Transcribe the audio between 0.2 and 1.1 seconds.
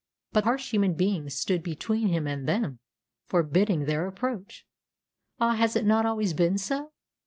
But harsh human